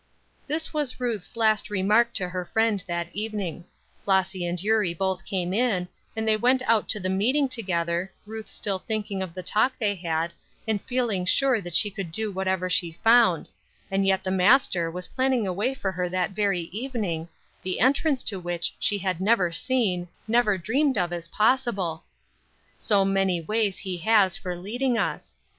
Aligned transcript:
This 0.47 0.73
was 0.73 0.99
Ruth's 0.99 1.37
last 1.37 1.69
remark 1.69 2.11
to 2.15 2.29
her 2.29 2.43
friend 2.43 2.83
that 2.87 3.15
evening. 3.15 3.65
Flossy 4.03 4.47
and 4.47 4.59
Eurie 4.59 4.95
both 4.95 5.23
came 5.25 5.53
in, 5.53 5.87
and 6.15 6.27
they 6.27 6.35
went 6.37 6.63
out 6.63 6.89
to 6.89 6.99
the 6.99 7.07
meeting 7.07 7.47
together, 7.47 8.11
Ruth 8.25 8.49
thinking 8.87 9.17
still 9.19 9.23
of 9.23 9.33
the 9.35 9.43
talk 9.43 9.73
they 9.77 9.93
had, 9.93 10.33
and 10.67 10.81
feeling 10.81 11.23
sure 11.27 11.61
that 11.61 11.75
she 11.75 11.91
could 11.91 12.11
do 12.11 12.31
whatever 12.31 12.67
she 12.67 12.93
found, 13.03 13.47
and 13.91 14.03
yet 14.03 14.23
the 14.23 14.31
Master 14.31 14.89
was 14.89 15.05
planning 15.05 15.45
a 15.45 15.53
way 15.53 15.75
for 15.75 15.91
her 15.91 16.09
that 16.09 16.31
very 16.31 16.61
evening, 16.71 17.27
the 17.61 17.79
entrance 17.79 18.23
to 18.23 18.39
which 18.39 18.73
she 18.79 18.97
had 18.97 19.21
never 19.21 19.51
seen, 19.51 20.07
never 20.27 20.57
dreamed 20.57 20.97
of 20.97 21.13
as 21.13 21.27
possible. 21.27 22.03
So 22.79 23.05
many 23.05 23.39
ways 23.39 23.77
he 23.77 23.97
has 23.97 24.35
for 24.35 24.55
leading 24.55 24.97
us! 24.97 25.37